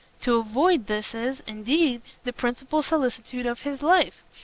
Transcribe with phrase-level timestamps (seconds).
[0.21, 4.23] To avoid this is, indeed, the principal solicitude of his life.